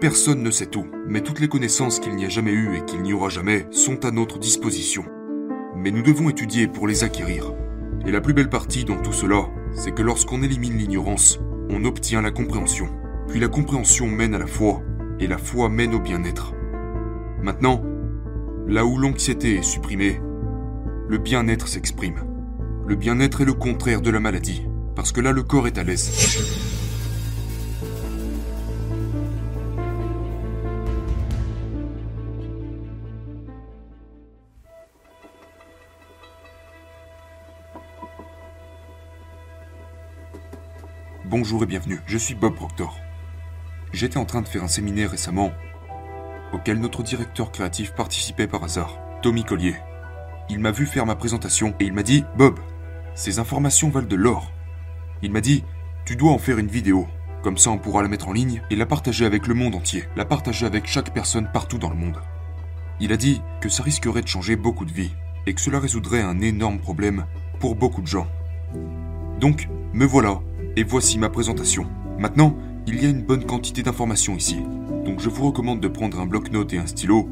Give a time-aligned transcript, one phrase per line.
[0.00, 3.00] Personne ne sait tout, mais toutes les connaissances qu'il n'y a jamais eues et qu'il
[3.00, 5.06] n'y aura jamais sont à notre disposition.
[5.74, 7.54] Mais nous devons étudier pour les acquérir.
[8.06, 11.40] Et la plus belle partie dans tout cela, c'est que lorsqu'on élimine l'ignorance,
[11.70, 12.90] on obtient la compréhension.
[13.26, 14.82] Puis la compréhension mène à la foi,
[15.18, 16.52] et la foi mène au bien-être.
[17.42, 17.82] Maintenant,
[18.66, 20.20] là où l'anxiété est supprimée,
[21.08, 22.20] le bien-être s'exprime.
[22.86, 25.84] Le bien-être est le contraire de la maladie, parce que là le corps est à
[25.84, 26.75] l'aise.
[41.38, 42.98] Bonjour et bienvenue, je suis Bob Proctor.
[43.92, 45.52] J'étais en train de faire un séminaire récemment
[46.54, 49.76] auquel notre directeur créatif participait par hasard, Tommy Collier.
[50.48, 52.58] Il m'a vu faire ma présentation et il m'a dit Bob,
[53.14, 54.50] ces informations valent de l'or.
[55.20, 55.62] Il m'a dit
[56.06, 57.06] Tu dois en faire une vidéo.
[57.42, 60.04] Comme ça, on pourra la mettre en ligne et la partager avec le monde entier,
[60.16, 62.22] la partager avec chaque personne partout dans le monde.
[62.98, 65.12] Il a dit que ça risquerait de changer beaucoup de vies
[65.44, 67.26] et que cela résoudrait un énorme problème
[67.60, 68.26] pour beaucoup de gens.
[69.38, 70.40] Donc, me voilà
[70.76, 71.86] et voici ma présentation.
[72.18, 74.58] Maintenant, il y a une bonne quantité d'informations ici.
[75.04, 77.28] Donc je vous recommande de prendre un bloc-notes et un stylo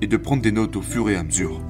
[0.00, 1.60] et de prendre des notes au fur et à mesure.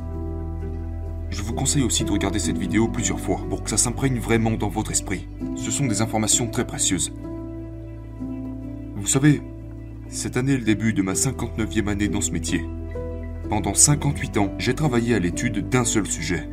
[1.31, 4.53] Je vous conseille aussi de regarder cette vidéo plusieurs fois pour que ça s'imprègne vraiment
[4.53, 5.27] dans votre esprit.
[5.57, 7.13] Ce sont des informations très précieuses.
[8.97, 9.43] Vous savez,
[10.09, 12.65] cette année est le début de ma 59e année dans ce métier.
[13.49, 16.49] Pendant 58 ans, j'ai travaillé à l'étude d'un seul sujet.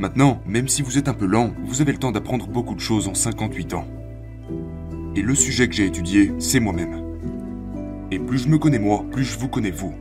[0.00, 2.80] Maintenant, même si vous êtes un peu lent, vous avez le temps d'apprendre beaucoup de
[2.80, 3.86] choses en 58 ans.
[5.14, 7.04] Et le sujet que j'ai étudié, c'est moi-même.
[8.10, 9.92] Et plus je me connais moi, plus je vous connais vous.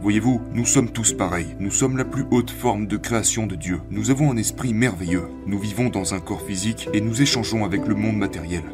[0.00, 1.54] Voyez-vous, nous sommes tous pareils.
[1.60, 3.82] Nous sommes la plus haute forme de création de Dieu.
[3.90, 5.28] Nous avons un esprit merveilleux.
[5.46, 8.64] Nous vivons dans un corps physique et nous échangeons avec le monde matériel.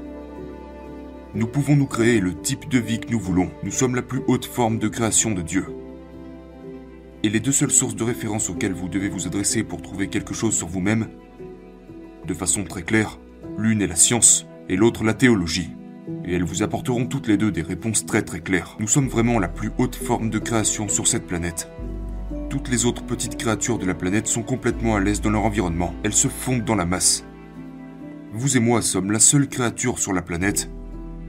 [1.34, 3.50] Nous pouvons nous créer le type de vie que nous voulons.
[3.64, 5.66] Nous sommes la plus haute forme de création de Dieu.
[7.22, 10.32] Et les deux seules sources de référence auxquelles vous devez vous adresser pour trouver quelque
[10.32, 11.08] chose sur vous-même,
[12.26, 13.18] de façon très claire,
[13.58, 15.70] l'une est la science et l'autre la théologie.
[16.24, 18.76] Et elles vous apporteront toutes les deux des réponses très très claires.
[18.80, 21.68] Nous sommes vraiment la plus haute forme de création sur cette planète.
[22.48, 25.94] Toutes les autres petites créatures de la planète sont complètement à l'aise dans leur environnement.
[26.04, 27.24] Elles se fondent dans la masse.
[28.32, 30.70] Vous et moi sommes la seule créature sur la planète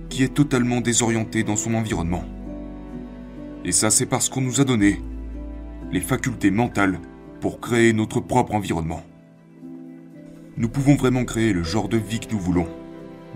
[0.10, 2.24] qui est totalement désorientée dans son environnement.
[3.66, 5.02] Et ça, c'est parce qu'on nous a donné
[5.92, 7.00] les facultés mentales
[7.42, 9.04] pour créer notre propre environnement.
[10.58, 12.68] Nous pouvons vraiment créer le genre de vie que nous voulons.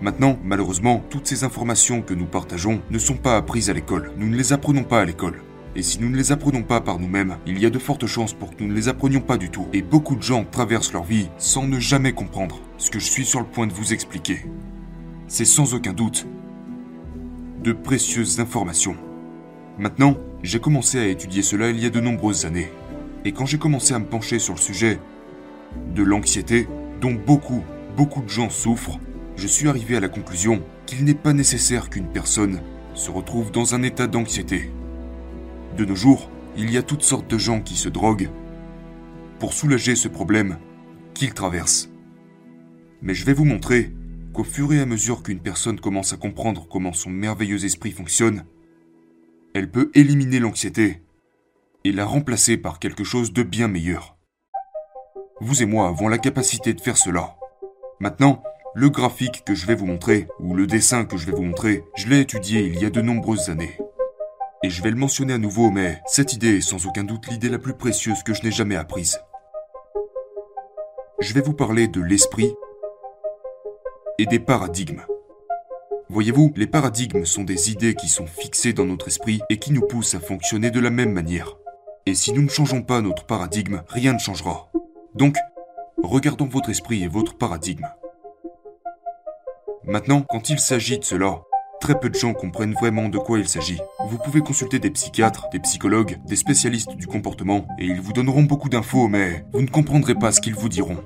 [0.00, 4.12] Maintenant, malheureusement, toutes ces informations que nous partageons ne sont pas apprises à l'école.
[4.16, 5.42] Nous ne les apprenons pas à l'école.
[5.74, 8.32] Et si nous ne les apprenons pas par nous-mêmes, il y a de fortes chances
[8.32, 9.66] pour que nous ne les apprenions pas du tout.
[9.74, 13.26] Et beaucoup de gens traversent leur vie sans ne jamais comprendre ce que je suis
[13.26, 14.46] sur le point de vous expliquer.
[15.28, 16.26] C'est sans aucun doute
[17.62, 18.96] de précieuses informations.
[19.78, 22.70] Maintenant, j'ai commencé à étudier cela il y a de nombreuses années.
[23.24, 25.00] Et quand j'ai commencé à me pencher sur le sujet
[25.94, 26.68] de l'anxiété,
[27.00, 27.64] dont beaucoup,
[27.96, 29.00] beaucoup de gens souffrent,
[29.36, 32.60] je suis arrivé à la conclusion qu'il n'est pas nécessaire qu'une personne
[32.94, 34.70] se retrouve dans un état d'anxiété.
[35.76, 38.30] De nos jours, il y a toutes sortes de gens qui se droguent
[39.40, 40.58] pour soulager ce problème
[41.12, 41.90] qu'ils traversent.
[43.02, 43.92] Mais je vais vous montrer
[44.32, 48.44] qu'au fur et à mesure qu'une personne commence à comprendre comment son merveilleux esprit fonctionne,
[49.56, 51.02] elle peut éliminer l'anxiété
[51.84, 54.18] et la remplacer par quelque chose de bien meilleur.
[55.40, 57.36] Vous et moi avons la capacité de faire cela.
[57.98, 58.42] Maintenant,
[58.74, 61.84] le graphique que je vais vous montrer, ou le dessin que je vais vous montrer,
[61.96, 63.78] je l'ai étudié il y a de nombreuses années.
[64.62, 67.48] Et je vais le mentionner à nouveau, mais cette idée est sans aucun doute l'idée
[67.48, 69.18] la plus précieuse que je n'ai jamais apprise.
[71.20, 72.52] Je vais vous parler de l'esprit
[74.18, 75.06] et des paradigmes.
[76.08, 79.84] Voyez-vous, les paradigmes sont des idées qui sont fixées dans notre esprit et qui nous
[79.84, 81.56] poussent à fonctionner de la même manière.
[82.06, 84.70] Et si nous ne changeons pas notre paradigme, rien ne changera.
[85.16, 85.36] Donc,
[86.00, 87.88] regardons votre esprit et votre paradigme.
[89.84, 91.42] Maintenant, quand il s'agit de cela,
[91.80, 93.80] très peu de gens comprennent vraiment de quoi il s'agit.
[94.08, 98.44] Vous pouvez consulter des psychiatres, des psychologues, des spécialistes du comportement, et ils vous donneront
[98.44, 101.02] beaucoup d'infos, mais vous ne comprendrez pas ce qu'ils vous diront.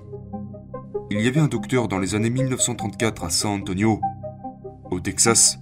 [1.11, 4.01] Il y avait un docteur dans les années 1934 à San Antonio
[4.91, 5.61] au Texas.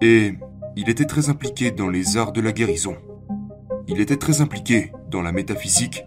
[0.00, 0.34] Et
[0.76, 2.96] il était très impliqué dans les arts de la guérison.
[3.88, 6.04] Il était très impliqué dans la métaphysique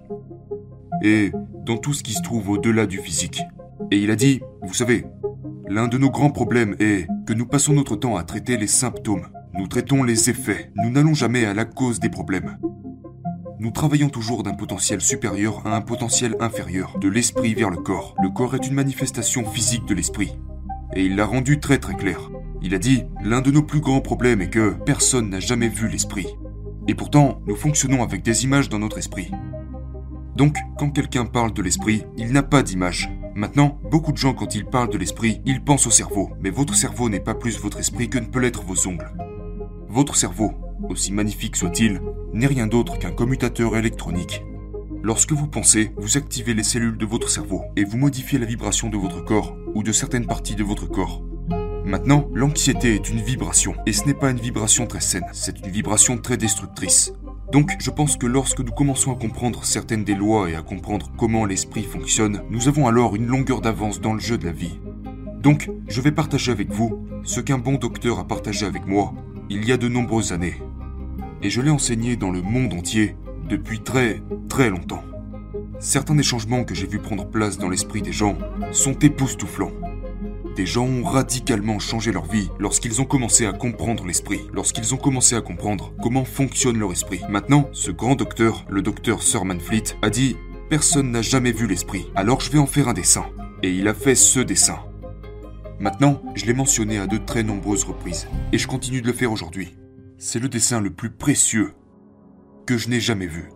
[1.04, 1.32] et
[1.66, 3.42] dans tout ce qui se trouve au-delà du physique.
[3.92, 5.06] Et il a dit, vous savez,
[5.68, 9.28] l'un de nos grands problèmes est que nous passons notre temps à traiter les symptômes.
[9.54, 10.72] Nous traitons les effets.
[10.76, 12.58] Nous n'allons jamais à la cause des problèmes.
[13.60, 18.16] Nous travaillons toujours d'un potentiel supérieur à un potentiel inférieur, de l'esprit vers le corps.
[18.22, 20.34] Le corps est une manifestation physique de l'esprit
[20.96, 22.30] et il l'a rendu très très clair.
[22.62, 25.88] Il a dit L'un de nos plus grands problèmes est que personne n'a jamais vu
[25.88, 26.28] l'esprit.
[26.88, 29.32] Et pourtant, nous fonctionnons avec des images dans notre esprit.
[30.36, 33.10] Donc, quand quelqu'un parle de l'esprit, il n'a pas d'image.
[33.36, 36.32] Maintenant, beaucoup de gens, quand ils parlent de l'esprit, ils pensent au cerveau.
[36.42, 39.12] Mais votre cerveau n'est pas plus votre esprit que ne peut l'être vos ongles.
[39.90, 40.54] Votre cerveau,
[40.90, 42.02] aussi magnifique soit-il,
[42.34, 44.44] n'est rien d'autre qu'un commutateur électronique.
[45.06, 48.88] Lorsque vous pensez, vous activez les cellules de votre cerveau et vous modifiez la vibration
[48.88, 51.22] de votre corps ou de certaines parties de votre corps.
[51.84, 55.70] Maintenant, l'anxiété est une vibration, et ce n'est pas une vibration très saine, c'est une
[55.70, 57.12] vibration très destructrice.
[57.52, 61.12] Donc, je pense que lorsque nous commençons à comprendre certaines des lois et à comprendre
[61.18, 64.80] comment l'esprit fonctionne, nous avons alors une longueur d'avance dans le jeu de la vie.
[65.42, 69.14] Donc, je vais partager avec vous ce qu'un bon docteur a partagé avec moi
[69.50, 70.62] il y a de nombreuses années.
[71.42, 73.18] Et je l'ai enseigné dans le monde entier
[73.48, 75.04] depuis très, très longtemps.
[75.80, 78.38] Certains des changements que j'ai vus prendre place dans l'esprit des gens
[78.72, 79.72] sont époustouflants.
[80.56, 84.98] Des gens ont radicalement changé leur vie lorsqu'ils ont commencé à comprendre l'esprit, lorsqu'ils ont
[84.98, 87.22] commencé à comprendre comment fonctionne leur esprit.
[87.28, 90.38] Maintenant, ce grand docteur, le docteur Sir Manfleet, a dit
[90.70, 93.26] Personne n'a jamais vu l'esprit, alors je vais en faire un dessin.
[93.64, 94.80] Et il a fait ce dessin.
[95.80, 99.32] Maintenant, je l'ai mentionné à de très nombreuses reprises, et je continue de le faire
[99.32, 99.76] aujourd'hui.
[100.18, 101.74] C'est le dessin le plus précieux
[102.66, 103.50] que je n'ai jamais vu.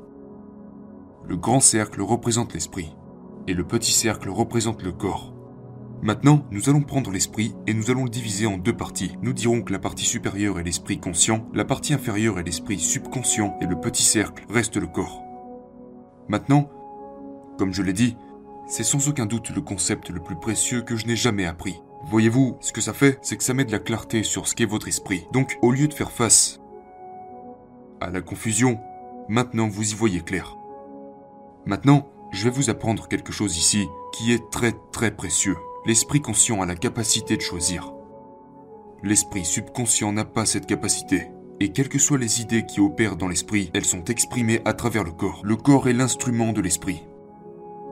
[1.28, 2.96] Le grand cercle représente l'esprit,
[3.48, 5.34] et le petit cercle représente le corps.
[6.02, 9.18] Maintenant, nous allons prendre l'esprit et nous allons le diviser en deux parties.
[9.24, 13.58] Nous dirons que la partie supérieure est l'esprit conscient, la partie inférieure est l'esprit subconscient
[13.62, 15.24] et le petit cercle reste le corps.
[16.28, 16.70] Maintenant,
[17.58, 18.16] comme je l'ai dit,
[18.68, 21.82] c'est sans aucun doute le concept le plus précieux que je n'ai jamais appris.
[22.10, 24.66] Voyez-vous, ce que ça fait, c'est que ça met de la clarté sur ce qu'est
[24.66, 25.26] votre esprit.
[25.34, 26.60] Donc, au lieu de faire face
[28.02, 28.80] à la confusion,
[29.30, 30.58] maintenant vous y voyez clair.
[31.66, 35.58] Maintenant, je vais vous apprendre quelque chose ici qui est très très précieux.
[35.86, 37.94] L'esprit conscient a la capacité de choisir.
[39.04, 41.28] L'esprit subconscient n'a pas cette capacité.
[41.60, 45.04] Et quelles que soient les idées qui opèrent dans l'esprit, elles sont exprimées à travers
[45.04, 45.42] le corps.
[45.44, 47.04] Le corps est l'instrument de l'esprit.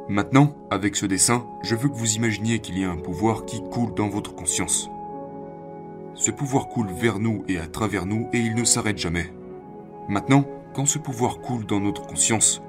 [0.07, 3.63] Maintenant, avec ce dessin, je veux que vous imaginiez qu'il y a un pouvoir qui
[3.71, 4.89] coule dans votre conscience.
[6.13, 9.33] Ce pouvoir coule vers nous et à travers nous et il ne s'arrête jamais.
[10.07, 12.61] Maintenant, quand ce pouvoir coule dans notre conscience,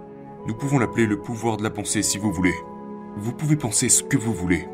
[0.46, 2.54] nous pouvons l'appeler le pouvoir de la pensée si vous voulez.
[3.16, 4.68] Vous pouvez penser ce que vous voulez.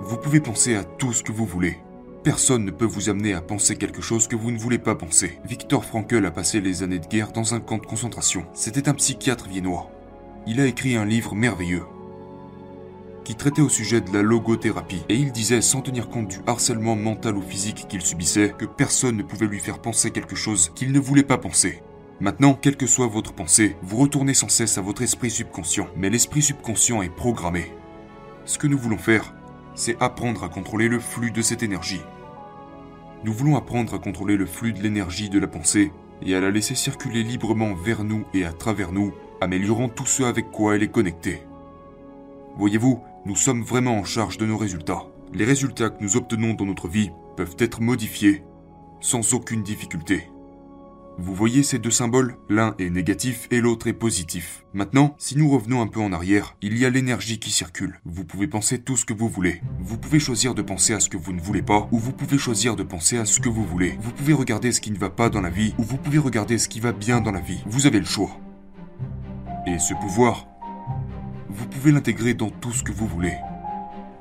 [0.00, 1.78] Vous pouvez penser à tout ce que vous voulez.
[2.24, 5.38] Personne ne peut vous amener à penser quelque chose que vous ne voulez pas penser.
[5.44, 8.46] Victor Frankl a passé les années de guerre dans un camp de concentration.
[8.52, 9.88] C'était un psychiatre viennois.
[10.48, 11.84] Il a écrit un livre merveilleux
[13.24, 15.04] qui traitait au sujet de la logothérapie.
[15.08, 19.16] Et il disait, sans tenir compte du harcèlement mental ou physique qu'il subissait, que personne
[19.16, 21.80] ne pouvait lui faire penser quelque chose qu'il ne voulait pas penser.
[22.20, 25.88] Maintenant, quelle que soit votre pensée, vous retournez sans cesse à votre esprit subconscient.
[25.96, 27.72] Mais l'esprit subconscient est programmé.
[28.44, 29.34] Ce que nous voulons faire,
[29.74, 32.02] c'est apprendre à contrôler le flux de cette énergie.
[33.24, 35.90] Nous voulons apprendre à contrôler le flux de l'énergie de la pensée
[36.22, 40.22] et à la laisser circuler librement vers nous et à travers nous, améliorant tout ce
[40.22, 41.42] avec quoi elle est connectée.
[42.56, 45.06] Voyez-vous, nous sommes vraiment en charge de nos résultats.
[45.32, 48.44] Les résultats que nous obtenons dans notre vie peuvent être modifiés
[49.00, 50.28] sans aucune difficulté.
[51.16, 54.64] Vous voyez ces deux symboles L'un est négatif et l'autre est positif.
[54.72, 58.00] Maintenant, si nous revenons un peu en arrière, il y a l'énergie qui circule.
[58.04, 59.62] Vous pouvez penser tout ce que vous voulez.
[59.78, 62.36] Vous pouvez choisir de penser à ce que vous ne voulez pas, ou vous pouvez
[62.36, 63.96] choisir de penser à ce que vous voulez.
[64.00, 66.58] Vous pouvez regarder ce qui ne va pas dans la vie, ou vous pouvez regarder
[66.58, 67.62] ce qui va bien dans la vie.
[67.66, 68.36] Vous avez le choix.
[69.68, 70.48] Et ce pouvoir,
[71.48, 73.36] vous pouvez l'intégrer dans tout ce que vous voulez.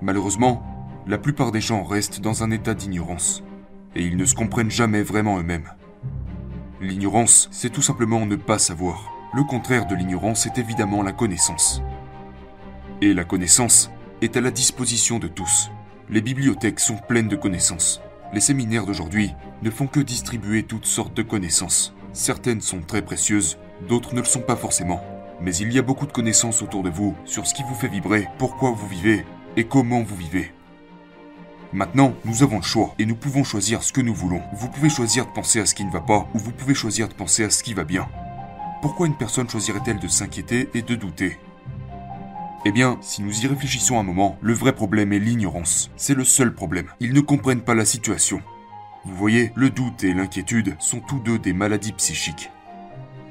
[0.04, 0.64] Malheureusement,
[1.08, 3.44] la plupart des gens restent dans un état d'ignorance,
[3.96, 5.70] et ils ne se comprennent jamais vraiment eux-mêmes.
[6.84, 9.10] L'ignorance, c'est tout simplement ne pas savoir.
[9.34, 11.82] Le contraire de l'ignorance est évidemment la connaissance.
[13.00, 13.90] Et la connaissance
[14.22, 15.72] est à la disposition de tous.
[16.10, 18.02] Les bibliothèques sont pleines de connaissances.
[18.34, 21.96] Les séminaires d'aujourd'hui ne font que distribuer toutes sortes de connaissances.
[22.12, 25.02] Certaines sont très précieuses, d'autres ne le sont pas forcément.
[25.40, 27.88] Mais il y a beaucoup de connaissances autour de vous sur ce qui vous fait
[27.88, 29.26] vibrer, pourquoi vous vivez
[29.56, 30.52] et comment vous vivez.
[31.74, 34.44] Maintenant, nous avons le choix et nous pouvons choisir ce que nous voulons.
[34.54, 37.08] Vous pouvez choisir de penser à ce qui ne va pas ou vous pouvez choisir
[37.08, 38.08] de penser à ce qui va bien.
[38.84, 41.40] Pourquoi une personne choisirait-elle de s'inquiéter et de douter?
[42.66, 45.90] Eh bien, si nous y réfléchissons un moment, le vrai problème est l'ignorance.
[45.98, 46.90] C'est le seul problème.
[47.00, 48.40] Ils ne comprennent pas la situation.
[49.04, 52.52] Vous voyez, le doute et l'inquiétude sont tous deux des maladies psychiques.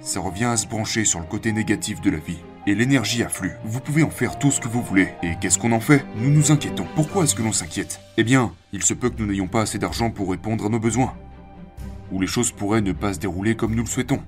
[0.00, 3.52] Ça revient à se brancher sur le côté négatif de la vie et l'énergie afflue.
[3.64, 5.09] Vous pouvez en faire tout ce que vous voulez.
[5.23, 6.04] Et qu'est-ce qu'on en fait?
[6.16, 6.87] Nous nous inquiétons.
[6.95, 8.00] Pourquoi est-ce que l'on s'inquiète?
[8.16, 10.78] Eh bien, il se peut que nous n'ayons pas assez d'argent pour répondre à nos
[10.78, 11.14] besoins.
[12.11, 14.23] Ou les choses pourraient ne pas se dérouler comme nous le souhaitons.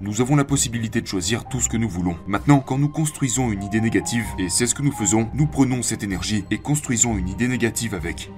[0.00, 2.16] Nous avons la possibilité de choisir tout ce que nous voulons.
[2.28, 5.82] Maintenant, quand nous construisons une idée négative, et c'est ce que nous faisons, nous prenons
[5.82, 8.30] cette énergie et construisons une idée négative avec.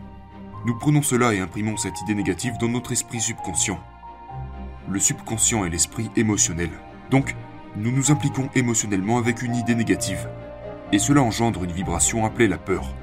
[0.65, 3.79] Nous prenons cela et imprimons cette idée négative dans notre esprit subconscient.
[4.89, 6.71] Le subconscient est l'esprit émotionnel.
[7.11, 7.37] Donc,
[7.77, 10.29] nous nous impliquons émotionnellement avec une idée négative.
[10.93, 12.95] Et cela engendre une vibration appelée la peur.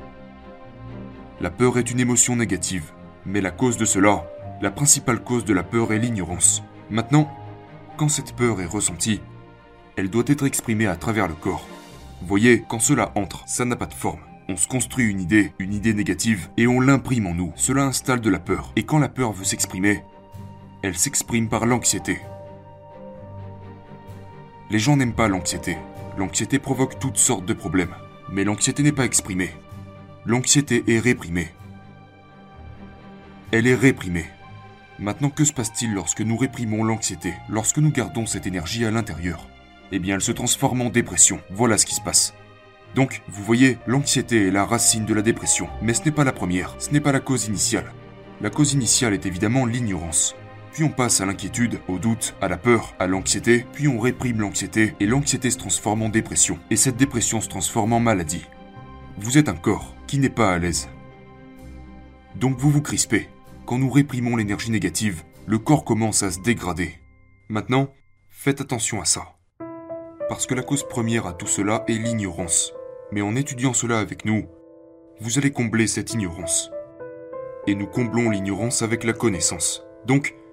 [1.40, 2.92] La peur est une émotion négative,
[3.26, 4.26] mais la cause de cela,
[4.62, 6.64] la principale cause de la peur est l'ignorance.
[6.90, 7.32] Maintenant,
[7.96, 9.22] quand cette peur est ressentie,
[9.96, 11.68] elle doit être exprimée à travers le corps.
[12.22, 14.20] Voyez, quand cela entre, ça n'a pas de forme.
[14.50, 17.52] On se construit une idée, une idée négative, et on l'imprime en nous.
[17.56, 18.72] Cela installe de la peur.
[18.76, 20.04] Et quand la peur veut s'exprimer,
[20.82, 22.20] elle s'exprime par l'anxiété.
[24.70, 25.78] Les gens n'aiment pas l'anxiété.
[26.18, 27.96] L'anxiété provoque toutes sortes de problèmes.
[28.30, 29.52] Mais l'anxiété n'est pas exprimée.
[30.26, 31.50] L'anxiété est réprimée.
[33.52, 34.26] Elle est réprimée.
[35.00, 39.48] Maintenant, que se passe-t-il lorsque nous réprimons l'anxiété, lorsque nous gardons cette énergie à l'intérieur?
[39.94, 41.40] Eh bien, elle se transforme en dépression.
[41.52, 42.34] Voilà ce qui se passe.
[42.94, 46.34] Donc, vous voyez, l'anxiété est la racine de la dépression, mais ce n'est pas la
[46.34, 47.94] première, ce n'est pas la cause initiale.
[48.42, 50.36] La cause initiale est évidemment l'ignorance.
[50.78, 54.42] Puis on passe à l'inquiétude, au doute, à la peur, à l'anxiété, puis on réprime
[54.42, 58.46] l'anxiété, et l'anxiété se transforme en dépression, et cette dépression se transforme en maladie.
[59.18, 60.88] Vous êtes un corps qui n'est pas à l'aise.
[62.36, 63.28] Donc vous vous crispez.
[63.66, 67.00] Quand nous réprimons l'énergie négative, le corps commence à se dégrader.
[67.50, 67.90] Maintenant,
[68.30, 69.34] faites attention à ça.
[70.30, 72.72] Parce que la cause première à tout cela est l'ignorance.
[73.12, 74.46] Mais en étudiant cela avec nous,
[75.22, 76.70] vous allez combler cette ignorance.
[77.66, 79.84] Et nous comblons l'ignorance avec la connaissance.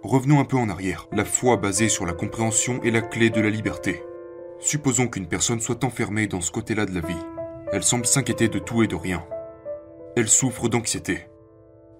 [0.04, 1.08] Revenons un peu en arrière.
[1.12, 4.02] La foi basée sur la compréhension est la clé de la liberté.
[4.60, 7.26] Supposons qu'une personne soit enfermée dans ce côté-là de la vie.
[7.72, 9.24] Elle semble s'inquiéter de tout et de rien.
[10.16, 11.26] Elle souffre d'anxiété.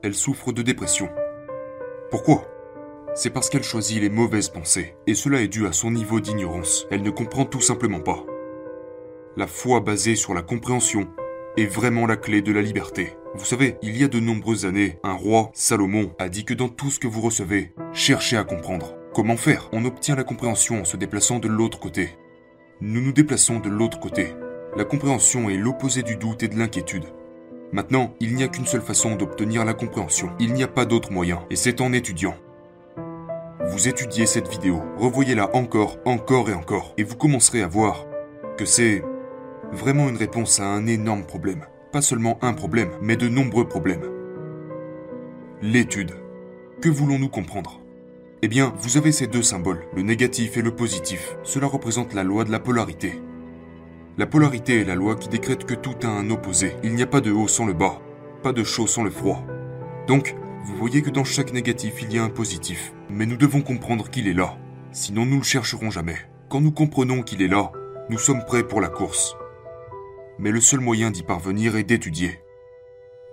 [0.03, 1.09] Elle souffre de dépression.
[2.11, 2.47] Pourquoi?
[3.15, 6.87] C'est parce qu'elle choisit les mauvaises pensées, et cela est dû à son niveau d'ignorance.
[6.91, 8.25] Elle ne comprend tout simplement pas.
[9.37, 11.09] La foi basée sur la compréhension
[11.57, 13.17] est vraiment la clé de la liberté.
[13.37, 16.69] Vous savez, il y a de nombreuses années, un roi, Salomon, a dit que dans
[16.69, 18.95] tout ce que vous recevez, cherchez à comprendre.
[19.13, 19.69] Comment faire?
[19.73, 22.11] On obtient la compréhension en se déplaçant de l'autre côté.
[22.81, 24.29] Nous nous déplaçons de l'autre côté.
[24.77, 27.07] La compréhension est l'opposé du doute et de l'inquiétude.
[27.73, 30.31] Maintenant, il n'y a qu'une seule façon d'obtenir la compréhension.
[30.39, 32.37] Il n'y a pas d'autre moyen, et c'est en étudiant.
[33.67, 38.07] Vous étudiez cette vidéo, revoyez-la encore, encore et encore, et vous commencerez à voir
[38.57, 39.03] que c'est
[39.73, 41.67] vraiment une réponse à un énorme problème.
[42.01, 44.03] Seulement un problème, mais de nombreux problèmes.
[45.63, 46.13] L'étude.
[46.83, 47.81] Que voulons-nous comprendre?
[48.43, 51.37] Eh bien, vous avez ces deux symboles, le négatif et le positif.
[51.45, 53.23] Cela représente la loi de la polarité.
[54.19, 56.73] La polarité est la loi qui décrète que tout a un opposé.
[56.83, 58.01] Il n'y a pas de haut sans le bas,
[58.43, 59.47] pas de chaud sans le froid.
[60.09, 60.35] Donc,
[60.65, 62.93] vous voyez que dans chaque négatif, il y a un positif.
[63.09, 64.59] Mais nous devons comprendre qu'il est là.
[64.91, 66.17] Sinon, nous le chercherons jamais.
[66.49, 67.71] Quand nous comprenons qu'il est là,
[68.11, 69.37] nous sommes prêts pour la course
[70.39, 72.41] mais le seul moyen d'y parvenir est d'étudier.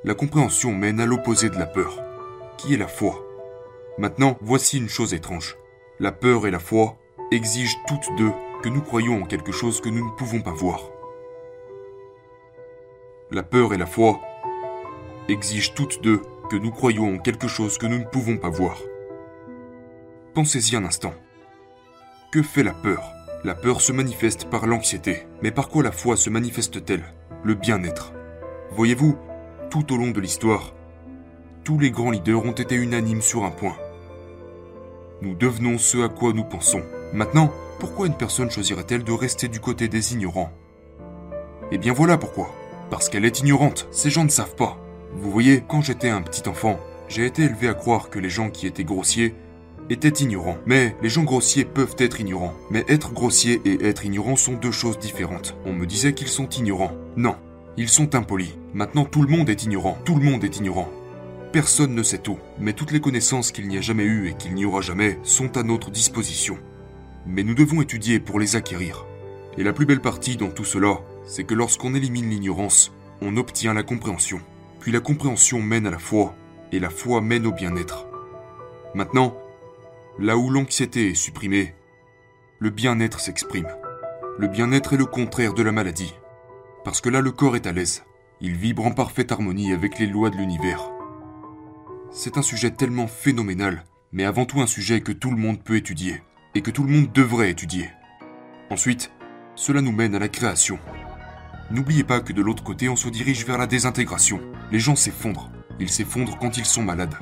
[0.04, 2.02] La compréhension mène à l'opposé de la peur,
[2.58, 3.24] qui est la foi.
[3.98, 5.58] Maintenant, voici une chose étrange.
[6.00, 6.98] La peur et la foi
[7.32, 8.32] exigent toutes deux
[8.64, 10.82] que nous croyons en quelque chose que nous ne pouvons pas voir.
[13.30, 14.20] La peur et la foi
[15.28, 18.78] exigent toutes deux que nous croyons en quelque chose que nous ne pouvons pas voir.
[20.34, 21.14] Pensez-y un instant.
[22.32, 23.21] Que fait la peur?
[23.44, 25.26] La peur se manifeste par l'anxiété.
[25.42, 27.04] Mais par quoi la foi se manifeste-t-elle?
[27.44, 28.14] Le bien-être.
[28.72, 29.18] Voyez-vous,
[29.70, 30.74] tout au long de l'histoire,
[31.64, 33.76] tous les grands leaders ont été unanimes sur un point.
[35.22, 36.84] Nous devenons ce à quoi nous pensons.
[37.14, 40.52] Maintenant, pourquoi une personne choisirait-elle de rester du côté des ignorants?
[41.72, 42.54] Eh bien voilà pourquoi.
[42.90, 44.78] Parce qu'elle est ignorante, ces gens ne savent pas.
[45.16, 48.50] Vous voyez, quand j'étais un petit enfant, j'ai été élevé à croire que les gens
[48.50, 49.36] qui étaient grossiers
[49.92, 50.58] était ignorant.
[50.66, 52.54] Mais les gens grossiers peuvent être ignorants.
[52.70, 55.56] Mais être grossier et être ignorant sont deux choses différentes.
[55.66, 56.96] On me disait qu'ils sont ignorants.
[57.18, 57.36] Non,
[57.78, 58.58] ils sont impolis.
[58.74, 59.98] Maintenant tout le monde est ignorant.
[60.06, 60.90] Tout le monde est ignorant.
[61.52, 64.54] Personne ne sait tout, mais toutes les connaissances qu'il n'y a jamais eues et qu'il
[64.54, 66.58] n'y aura jamais sont à notre disposition.
[67.26, 69.06] Mais nous devons étudier pour les acquérir.
[69.58, 73.74] Et la plus belle partie dans tout cela, c'est que lorsqu'on élimine l'ignorance, on obtient
[73.74, 74.40] la compréhension.
[74.80, 76.36] Puis la compréhension mène à la foi,
[76.72, 78.06] et la foi mène au bien-être.
[78.96, 79.36] Maintenant,
[80.20, 81.74] Là où l'anxiété est supprimée,
[82.60, 83.68] le bien-être s'exprime.
[84.38, 86.14] Le bien-être est le contraire de la maladie.
[86.84, 88.04] Parce que là, le corps est à l'aise.
[88.40, 90.92] Il vibre en parfaite harmonie avec les lois de l'univers.
[92.12, 95.78] C'est un sujet tellement phénoménal, mais avant tout un sujet que tout le monde peut
[95.78, 96.22] étudier,
[96.54, 97.90] et que tout le monde devrait étudier.
[98.70, 99.12] Ensuite,
[99.56, 100.78] cela nous mène à la création.
[101.72, 104.42] N'oubliez pas que de l'autre côté, on se dirige vers la désintégration.
[104.72, 105.50] Les gens s'effondrent.
[105.80, 107.16] Ils s'effondrent quand ils sont malades.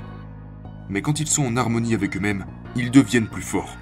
[0.89, 3.77] Mais quand ils sont en harmonie avec eux-mêmes, ils deviennent plus forts.